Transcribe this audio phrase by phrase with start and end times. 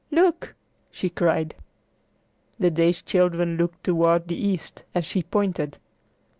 [0.09, 0.55] Look!"
[0.89, 1.53] she cried.
[2.57, 5.77] The dazed children looked toward the east as she pointed.